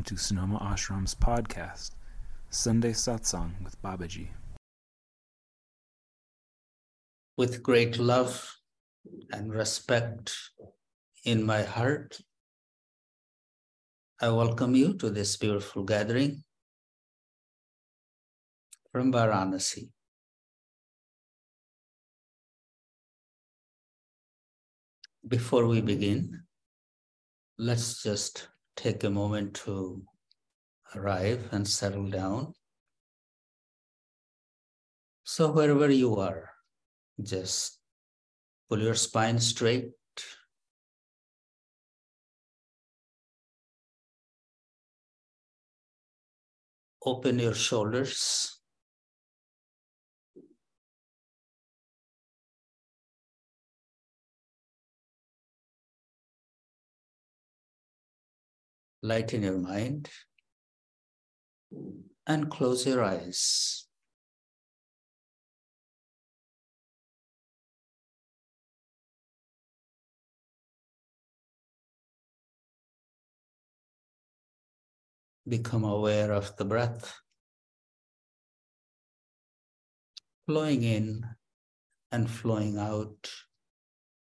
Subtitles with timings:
[0.00, 1.90] Welcome to Sonoma Ashram's podcast,
[2.48, 4.28] Sunday Satsang with Babaji.
[7.36, 8.50] With great love
[9.30, 10.34] and respect
[11.26, 12.18] in my heart,
[14.22, 16.44] I welcome you to this beautiful gathering
[18.90, 19.90] from Varanasi.
[25.28, 26.44] Before we begin,
[27.58, 28.48] let's just
[28.80, 30.02] take a moment to
[30.96, 32.54] arrive and settle down.
[35.24, 36.48] So, wherever you are,
[37.22, 37.78] just
[38.68, 39.90] pull your spine straight.
[47.04, 48.59] Open your shoulders.
[59.02, 60.08] Lighten your mind,
[62.26, 63.86] and close your eyes.
[75.48, 77.20] Become aware of the breath
[80.46, 81.24] flowing in
[82.12, 83.30] and flowing out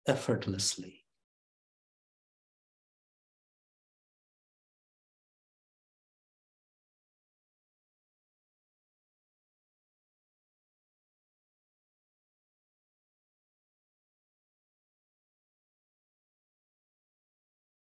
[0.06, 1.03] effortlessly.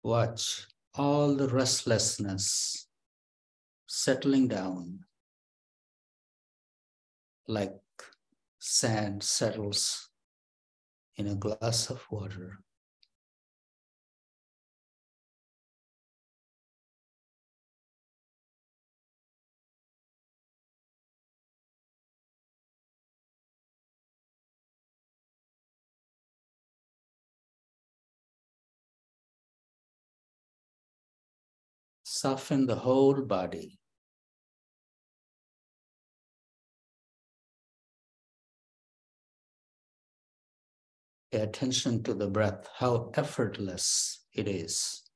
[0.03, 2.87] Watch all the restlessness
[3.87, 5.05] settling down
[7.47, 7.73] like
[8.59, 10.09] sand settles
[11.17, 12.59] in a glass of water.
[32.11, 33.77] Soften the whole body.
[41.31, 45.08] Pay attention to the breath, how effortless it is.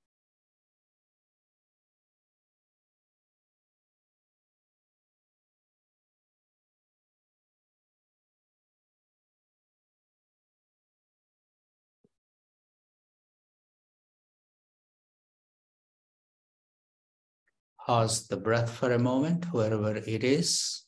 [17.85, 20.83] Pause the breath for a moment, wherever it is,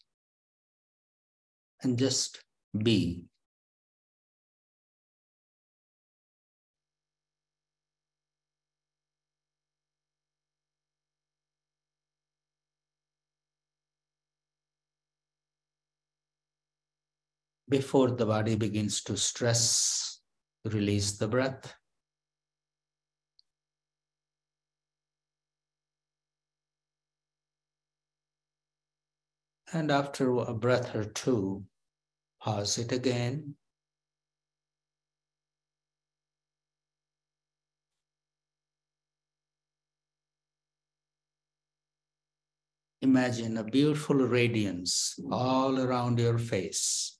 [1.83, 2.41] and just
[2.83, 3.25] be.
[17.67, 20.21] Before the body begins to stress,
[20.63, 21.75] release the breath.
[29.75, 31.65] And after a breath or two,
[32.39, 33.57] pause it again.
[43.01, 47.14] Imagine a beautiful radiance all around your face.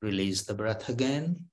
[0.00, 1.46] Release the breath again.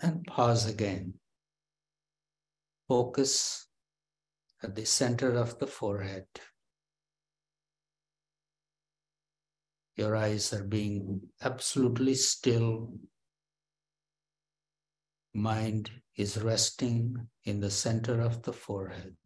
[0.00, 1.14] And pause again.
[2.88, 3.66] Focus
[4.62, 6.26] at the center of the forehead.
[9.96, 12.92] Your eyes are being absolutely still.
[15.34, 19.16] Mind is resting in the center of the forehead.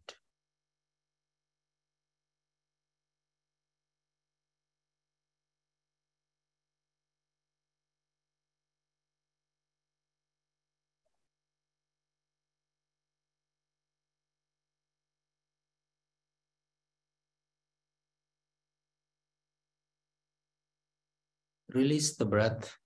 [21.73, 22.77] Release the breath.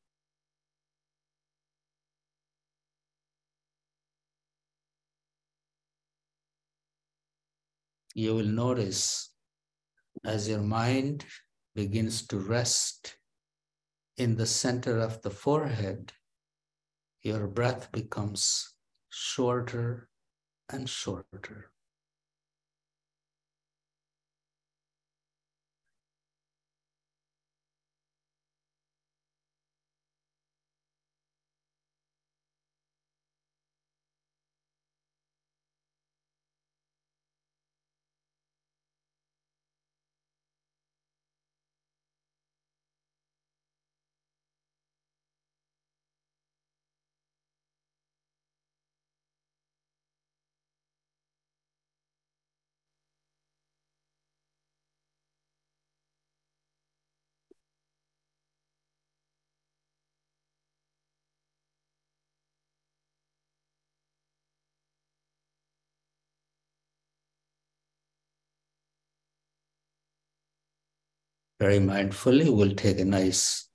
[8.15, 9.31] You will notice
[10.23, 11.25] as your mind
[11.75, 13.17] begins to rest
[14.17, 16.13] in the center of the forehead,
[17.21, 18.73] your breath becomes
[19.09, 20.09] shorter
[20.69, 21.71] and shorter.
[71.59, 73.69] Very mindfully, we'll take a nice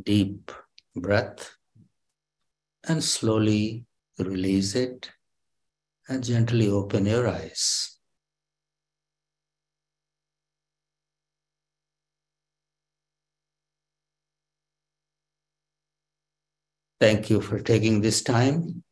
[0.00, 0.52] deep
[0.94, 1.50] breath
[2.88, 3.84] and slowly
[4.18, 5.10] release it
[6.08, 7.96] and gently open your eyes.
[17.00, 18.84] Thank you for taking this time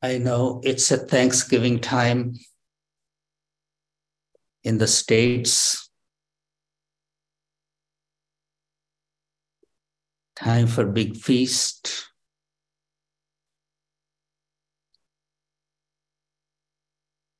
[0.00, 2.34] I know it's a Thanksgiving time
[4.62, 5.90] in the States.
[10.36, 12.06] Time for big feast.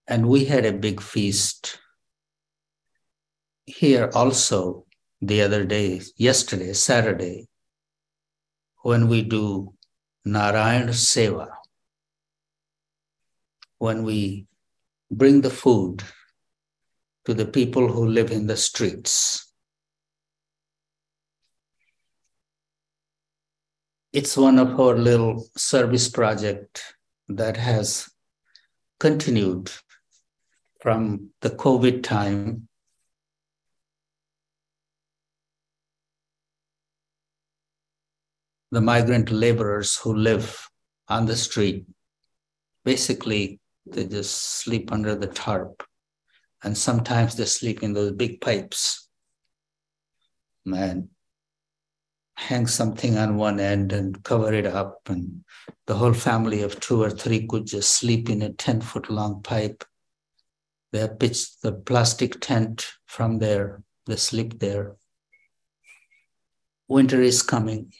[0.08, 1.78] And we had a big feast
[3.66, 4.86] here also
[5.20, 7.46] the other day, yesterday, Saturday,
[8.82, 9.74] when we do
[10.24, 11.57] Narayana Seva
[13.78, 14.46] when we
[15.10, 16.02] bring the food
[17.24, 19.52] to the people who live in the streets.
[24.12, 26.82] It's one of our little service project
[27.28, 28.08] that has
[28.98, 29.70] continued
[30.80, 32.68] from the COVID time.
[38.70, 40.68] The migrant laborers who live
[41.08, 41.86] on the street
[42.84, 43.60] basically
[43.92, 45.82] they just sleep under the tarp.
[46.62, 49.08] And sometimes they sleep in those big pipes.
[50.64, 51.10] Man,
[52.36, 55.00] hang something on one end and cover it up.
[55.06, 55.44] And
[55.86, 59.42] the whole family of two or three could just sleep in a 10 foot long
[59.42, 59.84] pipe.
[60.92, 63.82] They pitched the plastic tent from there.
[64.06, 64.96] They sleep there.
[66.88, 67.92] Winter is coming.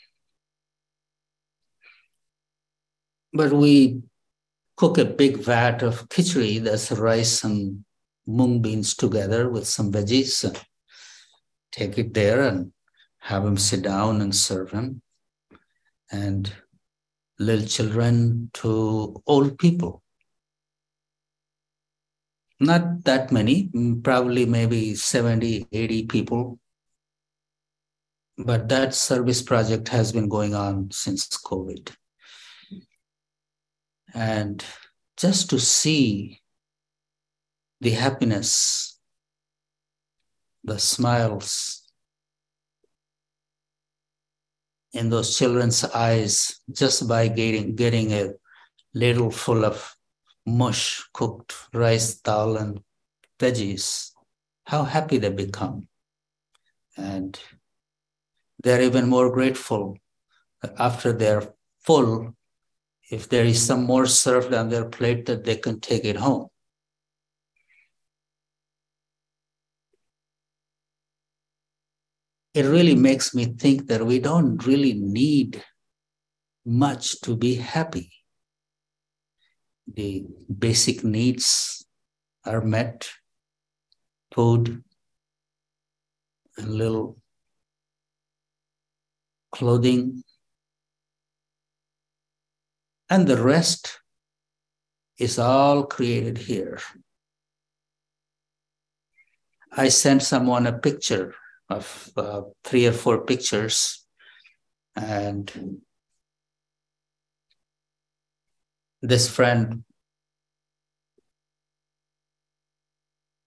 [3.32, 4.02] But we
[4.78, 7.84] cook a big vat of khichdi, that's rice and
[8.28, 10.44] mung beans together with some veggies.
[10.44, 10.56] And
[11.72, 12.72] take it there and
[13.18, 15.02] have them sit down and serve them.
[16.12, 16.52] And
[17.40, 20.02] little children to old people.
[22.60, 26.60] Not that many, mm, probably maybe 70, 80 people.
[28.36, 31.90] But that service project has been going on since COVID
[34.14, 34.64] and
[35.16, 36.40] just to see
[37.80, 38.98] the happiness,
[40.64, 41.82] the smiles
[44.92, 48.32] in those children's eyes just by getting, getting a
[48.94, 49.94] ladle full of
[50.46, 52.80] mush, cooked rice, dal, and
[53.38, 54.12] veggies,
[54.64, 55.86] how happy they become.
[56.96, 57.38] And
[58.62, 59.98] they're even more grateful
[60.78, 62.34] after they're full
[63.10, 66.48] if there is some more served on their plate that they can take it home.
[72.54, 75.62] It really makes me think that we don't really need
[76.66, 78.12] much to be happy.
[79.86, 80.26] The
[80.58, 81.86] basic needs
[82.44, 83.08] are met
[84.34, 84.82] food,
[86.58, 87.18] a little
[89.52, 90.24] clothing,
[93.10, 94.00] and the rest
[95.18, 96.78] is all created here.
[99.72, 101.34] I sent someone a picture
[101.68, 104.06] of uh, three or four pictures,
[104.96, 105.80] and
[109.02, 109.84] this friend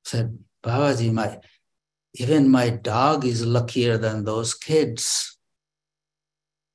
[0.06, 1.39] said, Babaji, my
[2.13, 5.31] even my dog is luckier than those kids.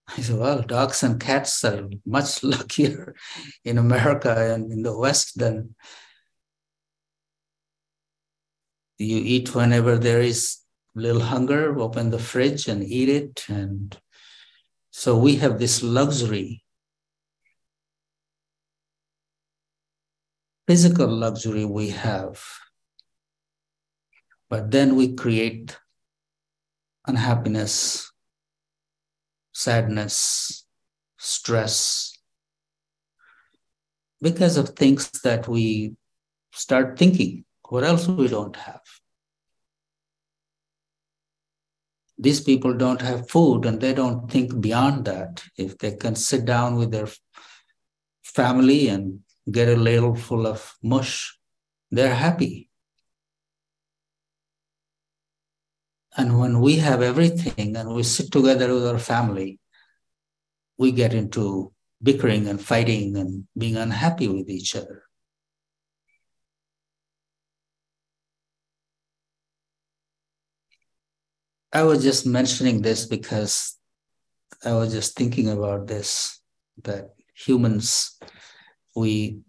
[0.09, 3.15] I said, well, dogs and cats are much luckier
[3.65, 5.75] in America and in the West than
[8.99, 10.59] you eat whenever there is
[10.95, 13.45] little hunger, open the fridge and eat it.
[13.49, 13.97] And
[14.91, 16.65] so we have this luxury,
[20.67, 22.43] physical luxury we have.
[24.49, 25.77] But then we create
[27.07, 28.11] unhappiness,
[29.57, 30.67] sadness,
[31.17, 32.13] stress,
[34.21, 35.95] because of things that we
[36.53, 37.43] start thinking.
[37.71, 38.83] What else we don't have?
[42.19, 45.43] These people don't have food and they don't think beyond that.
[45.57, 47.09] If they can sit down with their
[48.23, 49.21] family and
[49.51, 51.35] get a ladle full of mush,
[51.91, 52.69] they're happy.
[56.17, 59.61] And when we have everything and we sit together with our family,
[60.79, 65.03] we get into bickering and fighting and being unhappy with each other.
[71.73, 73.77] I was just mentioning this because
[74.65, 76.41] I was just thinking about this
[76.85, 78.19] that humans,
[78.95, 79.41] we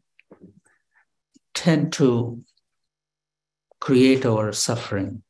[1.53, 2.43] tend to
[3.79, 5.23] create our suffering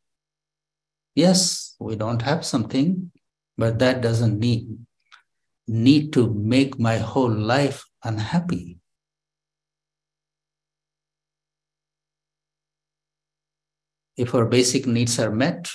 [1.17, 3.11] Yes, we don't have something,
[3.57, 4.77] but that doesn't need,
[5.67, 8.77] need to make my whole life unhappy.
[14.15, 15.71] If our basic needs are met,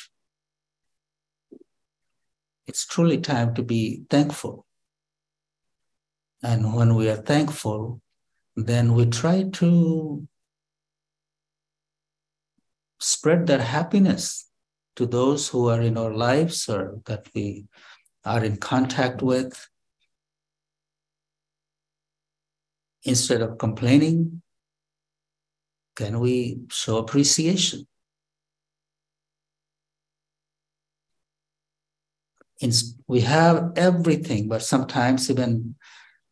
[2.68, 4.64] it's truly time to be thankful.
[6.40, 8.00] And when we are thankful,
[8.54, 10.28] then we try to
[13.00, 14.48] spread that happiness
[14.96, 17.66] to those who are in our lives or that we
[18.24, 19.68] are in contact with.
[23.04, 24.42] Instead of complaining,
[25.96, 27.86] can we show appreciation?
[33.08, 35.74] we have everything, but sometimes even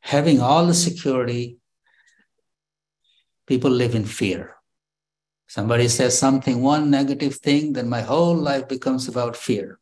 [0.00, 1.58] having all the security,
[3.46, 4.59] people live in fear.
[5.50, 9.80] Somebody says something, one negative thing, then my whole life becomes about fear.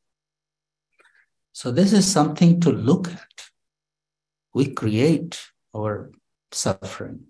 [1.53, 3.51] So, this is something to look at.
[4.55, 5.39] We create
[5.77, 6.11] our
[6.53, 7.25] suffering.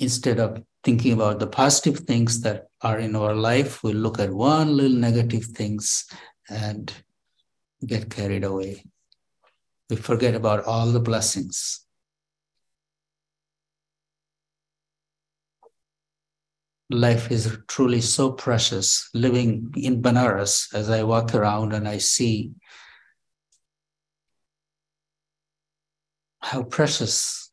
[0.00, 4.32] Instead of thinking about the positive things that are in our life, we look at
[4.32, 6.10] one little negative things
[6.50, 6.92] and
[7.86, 8.82] get carried away.
[9.88, 11.85] We forget about all the blessings.
[16.90, 19.08] Life is truly so precious.
[19.14, 22.52] Living in Benares, as I walk around and I see
[26.40, 27.50] how precious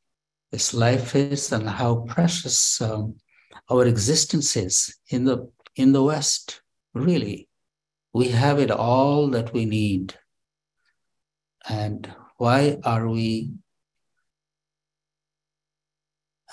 [0.51, 3.15] this life is and how precious um,
[3.69, 6.61] our existence is in the in the West.
[6.93, 7.49] Really,
[8.13, 10.13] we have it all that we need.
[11.67, 13.53] And why are we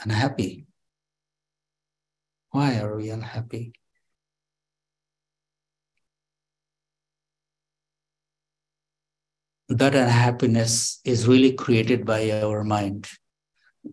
[0.03, 0.70] unhappy?
[2.51, 3.73] Why are we unhappy?
[9.69, 13.09] That unhappiness is really created by our mind.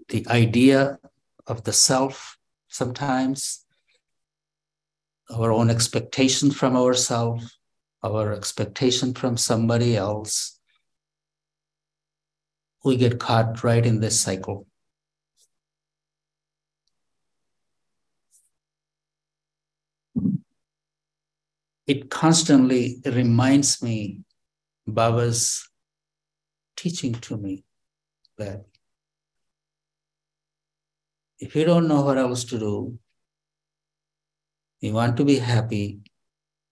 [0.10, 0.98] The idea
[1.46, 2.38] of the self,
[2.68, 3.64] sometimes,
[5.30, 7.60] our own expectation from ourselves,
[8.04, 10.60] our expectation from somebody else,
[12.84, 14.67] we get caught right in this cycle.
[21.88, 24.20] It constantly reminds me
[24.86, 25.68] Baba's
[26.76, 27.64] teaching to me
[28.38, 28.66] that
[31.40, 33.00] if you don't know what else to do,
[34.82, 36.00] you want to be happy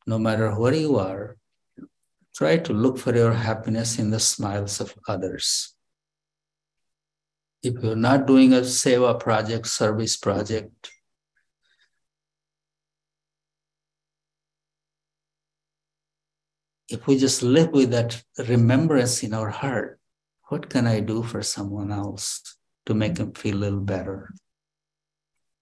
[0.06, 1.38] no matter where you are,
[2.36, 5.74] try to look for your happiness in the smiles of others.
[7.64, 10.92] If you're not doing a seva project, service project,
[16.90, 20.00] if we just live with that remembrance in our heart,
[20.50, 24.30] what can I do for someone else to make them feel a little better?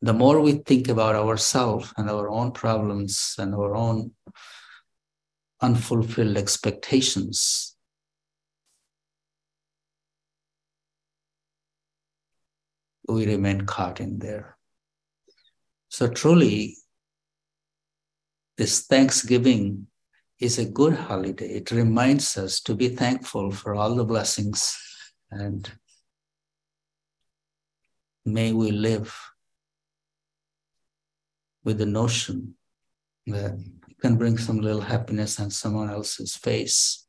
[0.02, 4.12] The more we think about ourselves and our own problems and our own
[5.62, 7.78] unfulfilled expectations,
[13.08, 14.58] we remain caught in there.
[15.88, 16.76] So, truly,
[18.58, 19.88] this Thanksgiving
[20.44, 21.48] is a good holiday.
[21.48, 24.78] It reminds us to be thankful for all the blessings
[25.32, 25.72] and
[28.26, 29.18] may we live
[31.64, 32.56] with the notion
[33.28, 33.58] that
[34.02, 37.03] can bring some little happiness on someone else's face.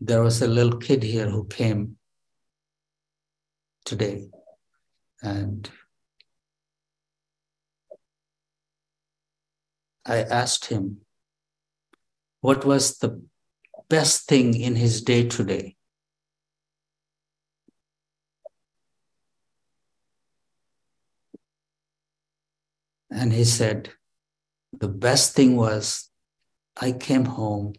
[0.00, 1.96] There was a little kid here who came
[3.84, 4.30] today
[5.22, 5.68] and
[10.06, 11.02] I asked him
[12.40, 13.22] what was the
[13.90, 15.76] best thing in his day today.
[23.10, 23.90] And he said,
[24.72, 26.08] The best thing was
[26.80, 27.74] I came home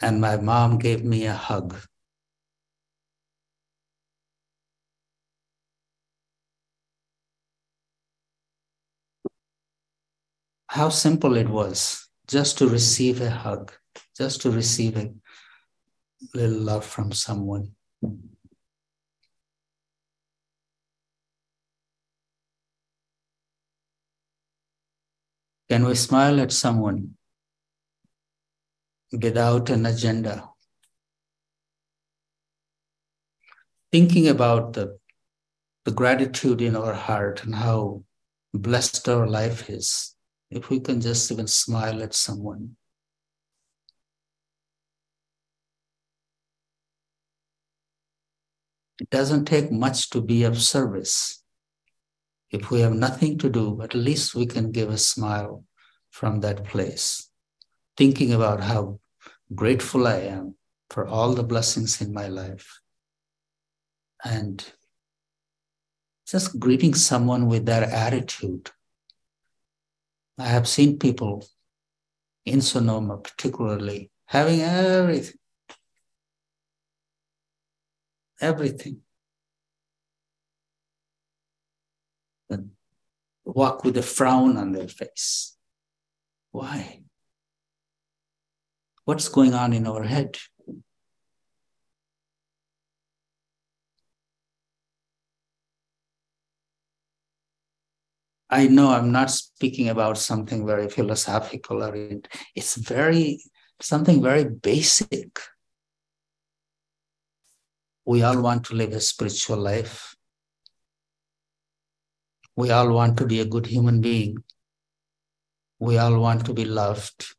[0.00, 1.76] and my mom gave me a hug.
[10.68, 13.72] How simple it was just to receive a hug,
[14.16, 15.12] just to receive a
[16.34, 17.76] little love from someone.
[25.68, 27.16] Can we smile at someone
[29.20, 30.48] without an agenda?
[33.92, 34.98] Thinking about the,
[35.84, 38.02] the gratitude in our heart and how
[38.52, 40.14] blessed our life is,
[40.50, 42.76] if we can just even smile at someone.
[49.00, 51.42] It doesn't take much to be of service.
[52.50, 55.64] If we have nothing to do, at least we can give a smile
[56.10, 57.28] from that place,
[57.96, 59.00] thinking about how
[59.54, 60.56] grateful I am
[60.90, 62.80] for all the blessings in my life.
[64.24, 64.64] And
[66.26, 68.70] just greeting someone with that attitude.
[70.38, 71.46] I have seen people
[72.44, 75.38] in Sonoma, particularly, having everything
[78.40, 79.00] everything.
[82.50, 82.70] And
[83.44, 85.56] walk with a frown on their face.
[86.50, 87.03] Why?
[89.04, 90.38] What's going on in our head?
[98.50, 101.94] I know I'm not speaking about something very philosophical or
[102.54, 103.42] it's very
[103.80, 105.40] something very basic
[108.06, 110.14] we all want to live a spiritual life.
[112.56, 114.36] We all want to be a good human being.
[115.78, 117.34] We all want to be loved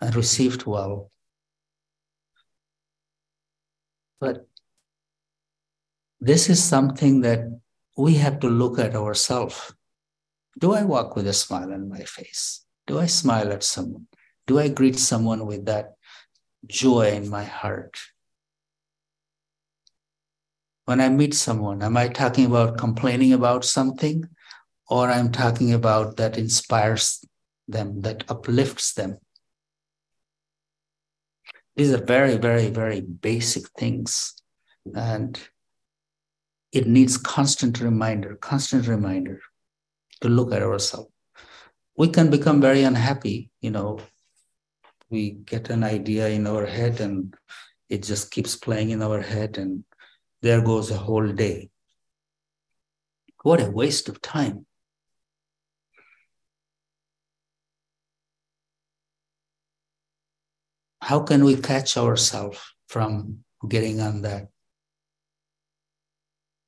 [0.00, 1.10] and received well.
[4.20, 4.48] But
[6.20, 7.60] this is something that
[7.96, 9.74] we have to look at ourselves.
[10.58, 12.64] Do I walk with a smile on my face?
[12.86, 14.06] Do I smile at someone?
[14.46, 15.96] Do I greet someone with that
[16.66, 17.98] joy in my heart?
[20.86, 24.28] when I meet someone, am I talking about complaining about something
[24.88, 27.24] or I'm talking about that inspires
[27.66, 29.18] them, that uplifts them?
[31.76, 34.34] These are very, very, very basic things.
[34.94, 35.38] And
[36.72, 39.40] it needs constant reminder, constant reminder
[40.22, 41.10] to look at ourselves.
[41.96, 43.98] We can become very unhappy, you know.
[45.10, 47.34] We get an idea in our head and
[47.88, 49.84] it just keeps playing in our head and
[50.42, 51.70] there goes a whole day.
[53.42, 54.65] What a waste of time.
[61.06, 64.48] How can we catch ourselves from getting on that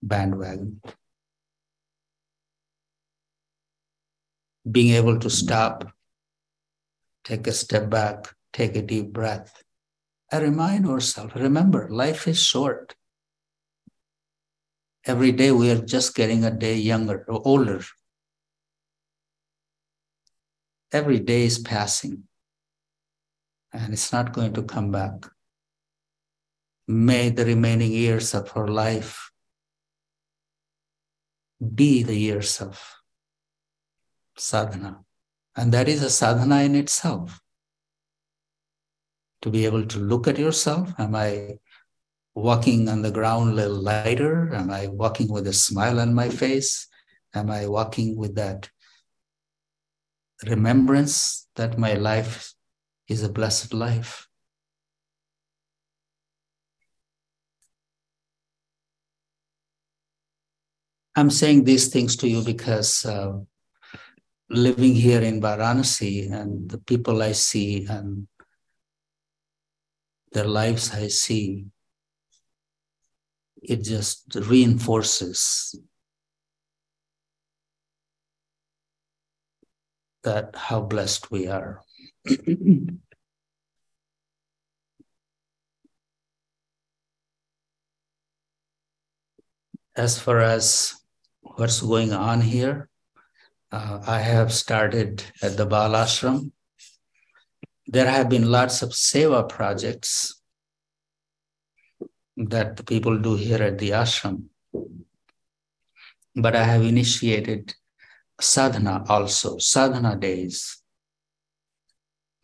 [0.01, 0.81] bandwagon?
[4.62, 5.90] Being able to stop,
[7.24, 9.61] take a step back, take a deep breath,
[10.31, 12.94] and remind ourselves remember, life is short
[15.05, 17.83] every day we are just getting a day younger or older.
[20.92, 22.28] Every day is passing
[23.72, 25.26] and it's not going to come back.
[26.87, 29.31] May the remaining years of her life
[31.74, 32.81] be the years of
[34.37, 35.00] sadhana.
[35.57, 37.40] And that is a sadhana in itself.
[39.42, 41.59] To be able to look at yourself, am I
[42.35, 44.54] walking on the ground a little lighter?
[44.54, 46.88] Am I walking with a smile on my face?
[47.35, 48.70] Am I walking with that
[50.46, 52.54] remembrance that my life
[53.09, 54.29] is a blessed life?
[61.16, 63.38] I'm saying these things to you because uh,
[64.49, 68.29] living here in Varanasi and the people I see and
[70.33, 71.66] their lives I see,
[73.62, 75.75] it just reinforces
[80.23, 81.83] that how blessed we are.
[89.97, 90.95] as far as
[91.41, 92.88] what's going on here,
[93.73, 96.53] uh, I have started at the Bal Ashram.
[97.87, 100.38] There have been lots of seva projects
[102.37, 104.45] that the people do here at the ashram.
[106.37, 107.75] But I have initiated
[108.41, 110.78] sadhana also, sadhana days.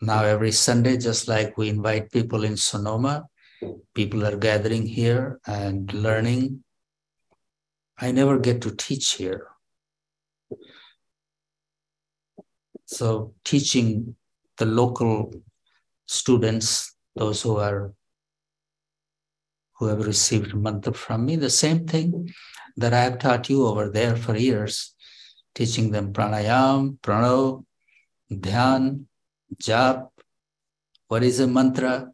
[0.05, 3.25] Now, every Sunday, just like we invite people in Sonoma,
[3.95, 6.63] people are gathering here and learning.
[7.97, 9.49] I never get to teach here.
[12.85, 14.15] So, teaching
[14.59, 15.33] the local
[16.05, 17.95] students, those who are
[19.79, 22.31] who have received mantra from me, the same thing
[22.77, 24.95] that I have taught you over there for years,
[25.55, 27.65] teaching them pranayam, prano,
[28.31, 29.07] dhyan,
[29.63, 30.09] jap,
[31.09, 32.11] what is a mantra,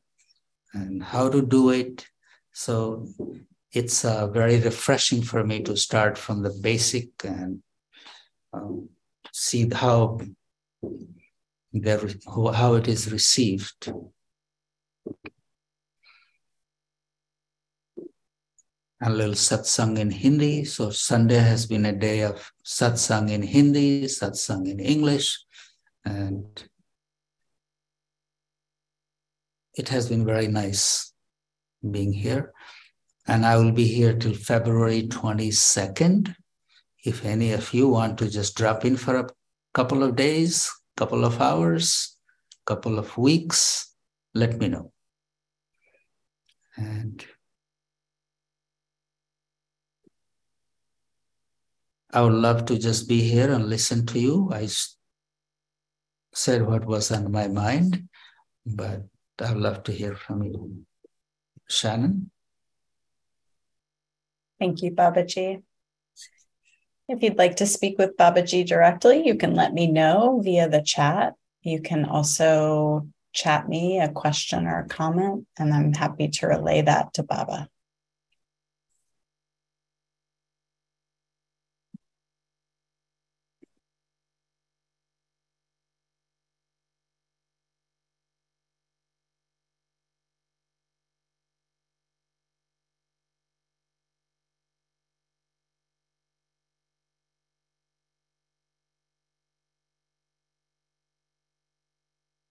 [0.72, 2.06] and how to do it.
[2.52, 3.06] So
[3.72, 7.62] it's uh, very refreshing for me to start from the basic and
[8.52, 8.88] um,
[9.32, 10.18] see how
[11.72, 13.92] how it is received.
[19.02, 20.64] A little satsang in Hindi.
[20.64, 25.38] So Sunday has been a day of satsang in Hindi, satsang in English,
[26.04, 26.69] and
[29.80, 31.12] it has been very nice
[31.90, 32.52] being here.
[33.26, 36.34] And I will be here till February 22nd.
[37.02, 39.28] If any of you want to just drop in for a
[39.72, 42.18] couple of days, couple of hours,
[42.66, 43.94] couple of weeks,
[44.34, 44.92] let me know.
[46.76, 47.24] And
[52.12, 54.50] I would love to just be here and listen to you.
[54.52, 54.68] I
[56.34, 58.08] said what was on my mind,
[58.66, 59.04] but
[59.42, 60.84] I'd love to hear from you.
[61.68, 62.30] Shannon?
[64.58, 65.62] Thank you, Babaji.
[67.08, 70.82] If you'd like to speak with Babaji directly, you can let me know via the
[70.82, 71.34] chat.
[71.62, 76.82] You can also chat me a question or a comment, and I'm happy to relay
[76.82, 77.68] that to Baba.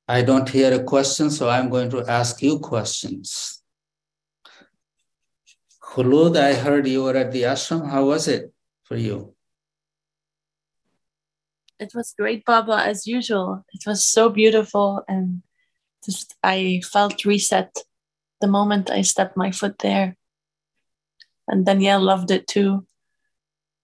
[0.09, 3.61] I don't hear a question, so I'm going to ask you questions.
[5.83, 7.87] Khulud, I heard you were at the ashram.
[7.87, 8.51] How was it
[8.85, 9.35] for you?
[11.79, 13.63] It was great, Baba, as usual.
[13.71, 15.43] It was so beautiful, and
[16.03, 17.71] just I felt reset
[18.41, 20.17] the moment I stepped my foot there.
[21.47, 22.87] And Danielle loved it too.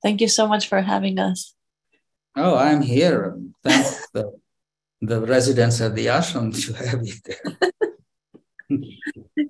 [0.02, 1.54] Thank you so much for having us.
[2.36, 3.38] Oh, I'm here.
[3.64, 4.42] Thank
[5.06, 8.80] the the residents at the ashram to have you there.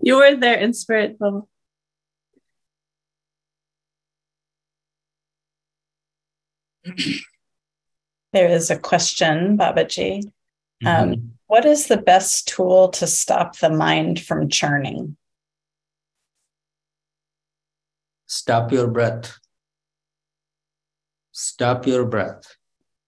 [0.01, 1.41] you were there in spirit, Baba.
[8.33, 10.25] There is a question, Babaji.
[10.85, 11.27] Um, mm-hmm.
[11.47, 15.17] what is the best tool to stop the mind from churning?
[18.27, 19.39] Stop your breath.
[21.31, 22.57] Stop your breath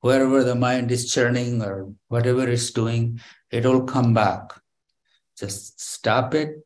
[0.01, 3.19] wherever the mind is churning or whatever it's doing,
[3.51, 4.53] it will come back.
[5.37, 6.65] Just stop it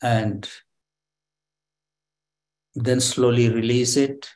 [0.00, 0.48] and
[2.74, 4.30] then slowly release it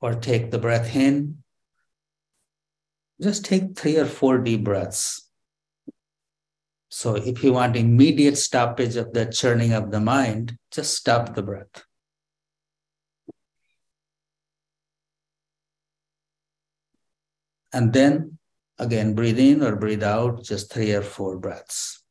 [0.00, 1.38] or take the breath in.
[3.20, 5.28] Just take three or four deep breaths.
[6.90, 11.42] So, if you want immediate stoppage of the churning of the mind, just stop the
[11.42, 11.84] breath.
[17.74, 18.38] And then
[18.78, 22.02] again, breathe in or breathe out, just three or four breaths.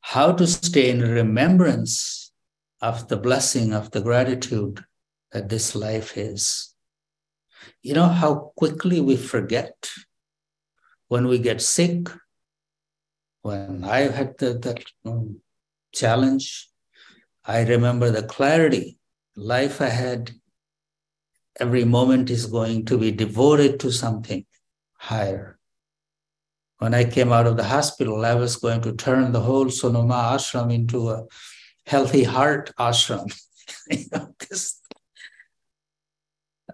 [0.00, 2.32] How to stay in remembrance
[2.80, 4.84] of the blessing, of the gratitude
[5.32, 6.74] that this life is.
[7.82, 9.90] You know how quickly we forget
[11.08, 12.08] when we get sick.
[13.42, 15.40] When I had the, that um,
[15.92, 16.68] challenge,
[17.44, 18.98] I remember the clarity,
[19.36, 20.32] life I had
[21.58, 24.44] every moment is going to be devoted to something
[24.94, 25.58] higher.
[26.78, 30.36] when I came out of the hospital, I was going to turn the whole Sonoma
[30.36, 31.24] ashram into a
[31.86, 33.32] healthy heart ashram.
[33.90, 34.80] you know, this,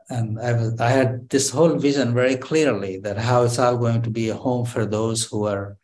[0.08, 4.02] and I, was, I had this whole vision very clearly that how it's all going
[4.02, 5.76] to be a home for those who are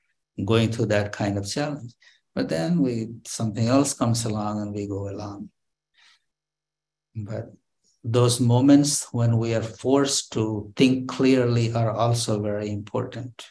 [0.44, 1.92] going through that kind of challenge.
[2.34, 5.50] But then we something else comes along and we go along.
[7.14, 7.52] But
[8.04, 13.50] those moments when we are forced to think clearly are also very important.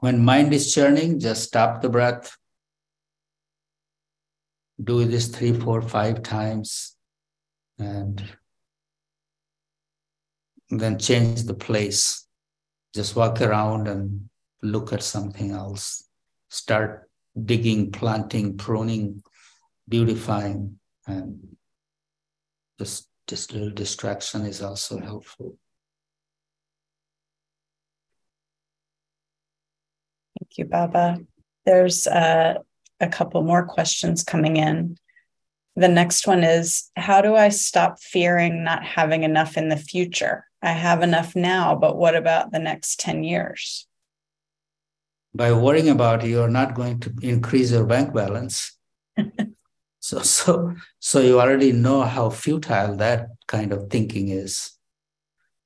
[0.00, 2.36] When mind is churning, just stop the breath.
[4.82, 6.96] Do this three, four, five times
[7.78, 8.22] and
[10.68, 12.26] then change the place.
[12.94, 14.28] Just walk around and
[14.62, 16.04] look at something else.
[16.50, 17.08] Start
[17.42, 19.22] digging, planting, pruning,
[19.88, 21.56] beautifying, and
[22.78, 25.56] just this little distraction is also helpful.
[30.38, 31.18] Thank you, Baba.
[31.64, 32.54] There's uh,
[33.00, 34.96] a couple more questions coming in.
[35.76, 40.46] The next one is How do I stop fearing not having enough in the future?
[40.62, 43.86] I have enough now, but what about the next 10 years?
[45.34, 48.78] By worrying about it, you're not going to increase your bank balance.
[50.00, 54.70] so, so, so you already know how futile that kind of thinking is.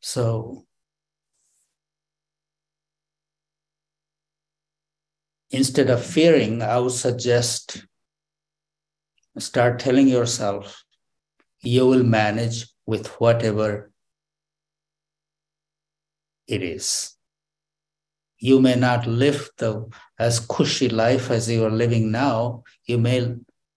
[0.01, 0.65] So,
[5.51, 7.85] instead of fearing, I would suggest
[9.39, 10.83] start telling yourself
[11.61, 13.93] you will manage with whatever
[16.47, 17.18] it is.
[18.38, 22.62] You may not live the as cushy life as you are living now.
[22.85, 23.35] You may,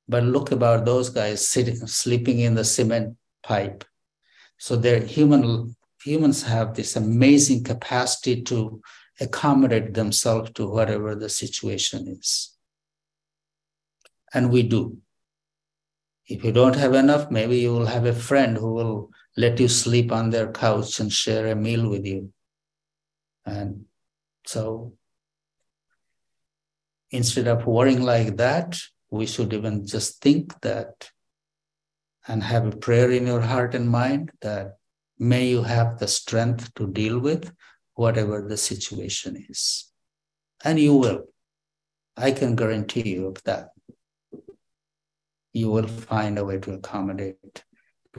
[0.07, 3.83] but look about those guys sitting, sleeping in the cement pipe.
[4.57, 5.75] So they're human.
[6.03, 8.81] Humans have this amazing capacity to
[9.19, 12.55] accommodate themselves to whatever the situation is.
[14.33, 14.97] And we do.
[16.27, 19.67] If you don't have enough, maybe you will have a friend who will let you
[19.67, 22.31] sleep on their couch and share a meal with you.
[23.45, 23.85] And
[24.45, 24.93] so
[27.11, 31.11] instead of worrying like that, we should even just think that
[32.27, 34.77] and have a prayer in your heart and mind that
[35.19, 37.51] may you have the strength to deal with
[37.95, 39.91] whatever the situation is.
[40.63, 41.25] And you will.
[42.15, 43.69] I can guarantee you of that.
[45.53, 47.63] You will find a way to accommodate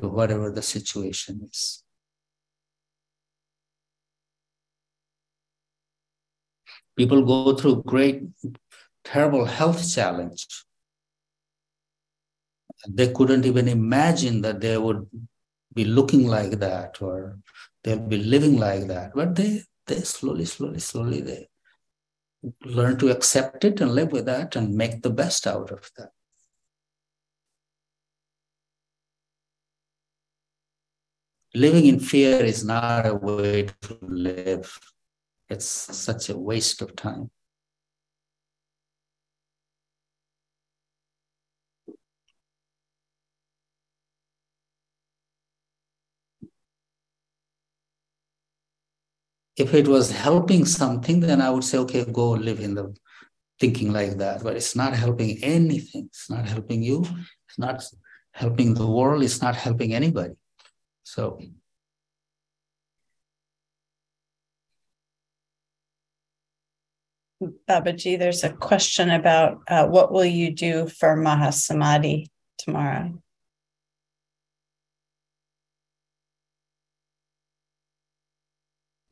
[0.00, 1.84] to whatever the situation is.
[6.96, 8.22] People go through great,
[9.04, 10.46] terrible health challenge.
[12.88, 15.08] They couldn't even imagine that they would
[15.74, 17.38] be looking like that or
[17.82, 19.14] they'll be living like that.
[19.14, 21.48] But they they slowly, slowly, slowly they
[22.64, 26.10] learn to accept it and live with that and make the best out of that.
[31.54, 34.78] Living in fear is not a way to live.
[35.52, 37.30] It's such a waste of time.
[49.56, 52.94] if it was helping something, then I would say, okay, go live in the
[53.60, 54.42] thinking like that.
[54.42, 56.06] But it's not helping anything.
[56.06, 57.00] It's not helping you.
[57.48, 57.84] It's not
[58.32, 59.22] helping the world.
[59.22, 60.34] It's not helping anybody.
[61.02, 61.40] So
[67.68, 72.26] Babaji, there's a question about uh, what will you do for Mahasamadhi
[72.58, 73.22] tomorrow?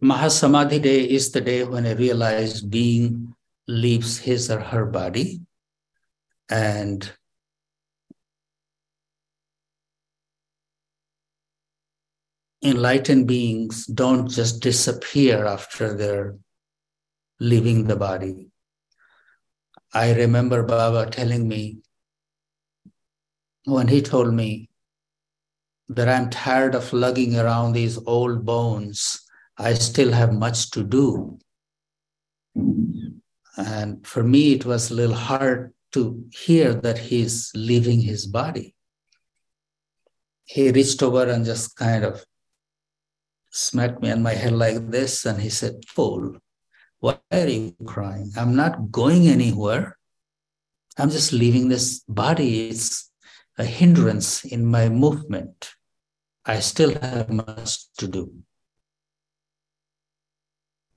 [0.03, 3.35] Mahasamadhi day is the day when a realized being
[3.69, 5.41] leaves his or her body
[6.49, 7.13] and
[12.63, 16.37] enlightened beings don't just disappear after they're
[17.41, 18.51] leaving the body.
[19.93, 21.79] I remember Baba telling me
[23.65, 24.69] when he told me
[25.89, 29.27] that I'm tired of lugging around these old bones
[29.61, 31.39] I still have much to do.
[33.59, 38.75] And for me, it was a little hard to hear that he's leaving his body.
[40.47, 42.25] He reached over and just kind of
[43.51, 46.39] smacked me on my head like this, and he said, Fool,
[47.01, 48.31] why are you crying?
[48.37, 49.99] I'm not going anywhere.
[50.99, 52.69] I'm just leaving this body.
[52.69, 53.11] It's
[53.59, 55.73] a hindrance in my movement.
[56.45, 58.33] I still have much to do.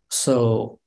[0.10, 0.80] So,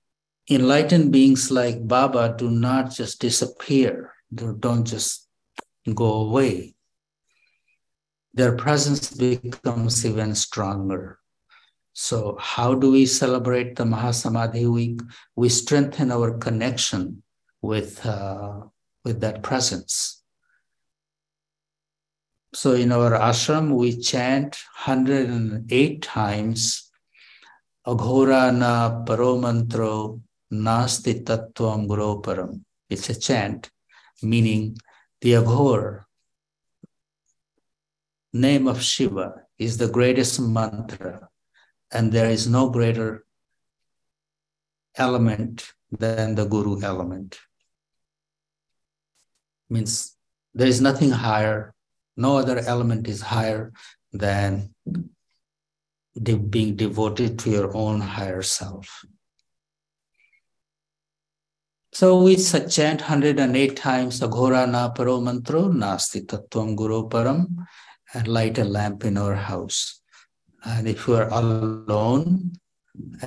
[0.48, 5.28] enlightened beings like Baba do not just disappear, they don't just
[5.94, 6.74] go away.
[8.34, 11.18] Their presence becomes even stronger.
[11.98, 15.00] So, how do we celebrate the Mahasamadhi week?
[15.34, 17.22] We strengthen our connection
[17.62, 18.64] with, uh,
[19.02, 20.22] with that presence.
[22.52, 26.92] So, in our ashram, we chant 108 times
[27.86, 30.20] Aghora na paromantro
[30.52, 32.60] nasti tattvam guroparam.
[32.90, 33.70] It's a chant
[34.22, 34.76] meaning
[35.22, 36.04] the Aghor,
[38.34, 41.25] name of Shiva, is the greatest mantra
[41.96, 43.24] and there is no greater
[44.96, 47.38] element than the guru element.
[49.70, 50.16] Means
[50.54, 51.74] there is nothing higher
[52.16, 53.72] no other element is higher
[54.12, 54.74] than
[56.20, 59.04] de- being devoted to your own higher self.
[61.92, 67.66] So we chant 108 times aghora na paro mantro nasti tattvam guru param
[68.12, 70.02] and light a lamp in our house
[70.66, 72.52] and if you are alone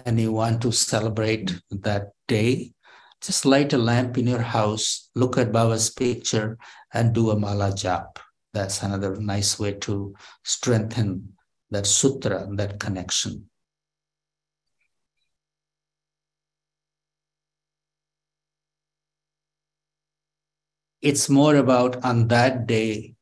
[0.06, 2.73] and you want to celebrate that day,
[3.21, 6.58] just light a lamp in your house, look at Baba's picture,
[6.93, 8.17] and do a mala jap.
[8.54, 11.34] That's another nice way to strengthen
[11.71, 13.49] that sutra, that connection.
[21.02, 23.15] It's more about on that day,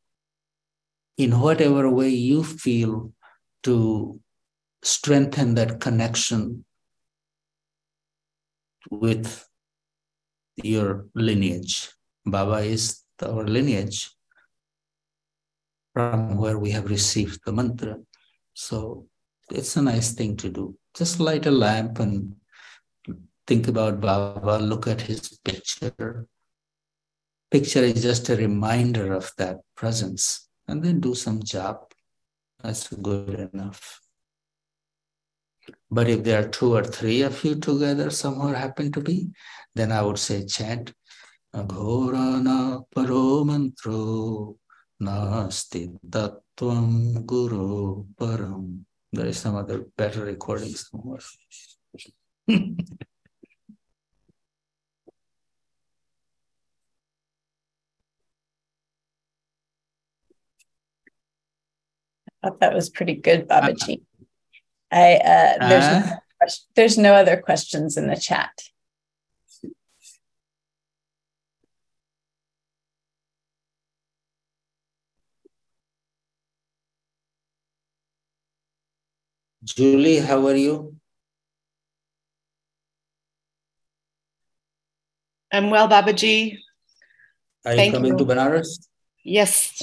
[1.18, 3.12] in whatever way you feel
[3.68, 4.20] to
[4.82, 6.64] strengthen that connection
[8.90, 9.46] with
[10.56, 11.92] your lineage.
[12.26, 14.10] Baba is our lineage
[15.94, 17.98] from where we have received the mantra.
[18.54, 19.08] So
[19.52, 20.78] it's a nice thing to do.
[20.96, 22.36] Just light a lamp and
[23.48, 26.26] think about Baba, look at his picture.
[27.52, 31.87] Picture is just a reminder of that presence, and then do some jap
[32.68, 34.02] that's good enough.
[35.90, 39.30] But if there are two or three of you together somewhere happen to be,
[39.74, 40.94] then I would say chant
[41.56, 44.58] Aghorana paro mantro
[45.02, 48.84] nasti tattvam guru param.
[49.14, 51.22] There is some other better recording somewhere.
[62.44, 64.02] thought that was pretty good, Babaji.
[64.92, 68.52] I uh, there's uh, no, there's no other questions in the chat.
[79.64, 80.96] Julie, how are you?
[85.52, 86.58] I'm well, Babaji.
[87.66, 88.18] Are Thank you coming you.
[88.18, 88.88] to Banaras?
[89.24, 89.82] Yes,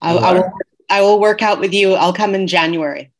[0.00, 0.52] I, I, will,
[0.90, 1.94] I will work out with you.
[1.94, 3.12] I'll come in January.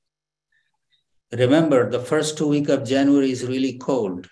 [1.32, 4.28] Remember, the first two week of January is really cold.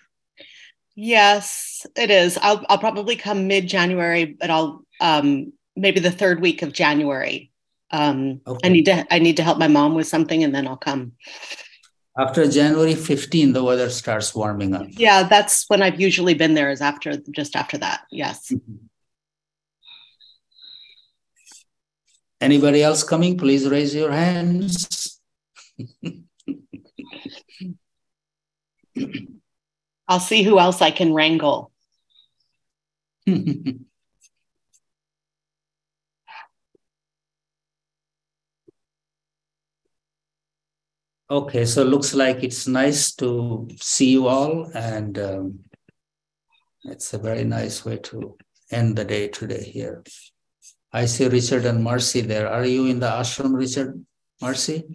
[0.95, 2.37] Yes, it is.
[2.41, 7.51] I'll I'll probably come mid January, but I'll um maybe the third week of January.
[7.91, 8.67] Um okay.
[8.67, 11.13] I need to I need to help my mom with something and then I'll come.
[12.17, 14.87] After January 15, the weather starts warming up.
[14.89, 18.03] Yeah, that's when I've usually been there is after just after that.
[18.09, 18.51] Yes.
[18.53, 18.85] Mm-hmm.
[22.41, 23.37] Anybody else coming?
[23.37, 25.19] Please raise your hands.
[30.07, 31.71] I'll see who else I can wrangle.
[41.29, 45.59] okay, so looks like it's nice to see you all, and um,
[46.83, 48.37] it's a very nice way to
[48.71, 50.03] end the day today here.
[50.95, 52.47] I see Richard and Marcy there.
[52.47, 53.99] Are you in the ashram, Richard?
[54.39, 54.87] Marcy?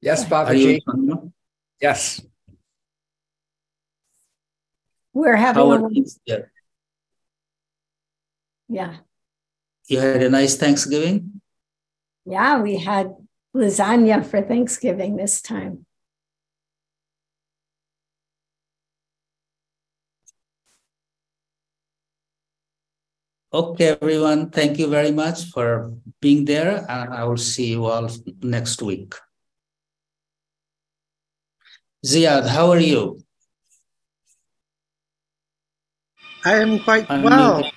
[0.00, 0.80] Yes, Babaji.
[1.78, 2.24] Yes.
[5.12, 5.90] We're having How a...
[6.26, 6.50] there?
[8.70, 8.96] Yeah.
[9.86, 11.42] You had a nice Thanksgiving?
[12.24, 13.12] Yeah, we had
[13.54, 15.84] lasagna for Thanksgiving this time.
[23.52, 24.48] Okay, everyone.
[24.48, 25.92] Thank you very much for
[26.22, 28.08] being there, and I will see you all
[28.40, 29.12] next week.
[32.00, 33.20] Ziad, how are you?
[36.46, 37.70] I am quite well.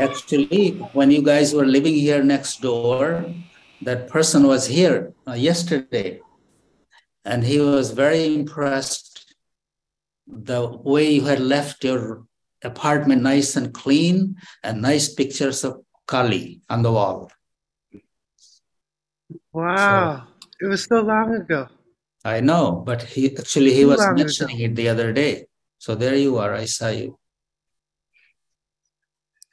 [0.00, 3.28] Actually, when you guys were living here next door,
[3.82, 6.20] that person was here uh, yesterday.
[7.26, 9.34] And he was very impressed
[10.26, 12.24] the way you had left your
[12.64, 17.30] apartment nice and clean and nice pictures of Kali on the wall.
[19.52, 20.26] Wow.
[20.56, 21.68] So, it was so long ago.
[22.24, 24.64] I know, but he actually he Too was mentioning ago.
[24.64, 25.46] it the other day.
[25.78, 26.54] So there you are.
[26.54, 27.18] I saw you.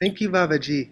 [0.00, 0.90] Thank you, Babaji.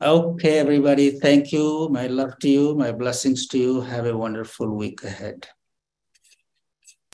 [0.00, 1.20] Okay, everybody.
[1.20, 1.88] Thank you.
[1.90, 2.74] My love to you.
[2.74, 3.80] My blessings to you.
[3.82, 5.46] Have a wonderful week ahead.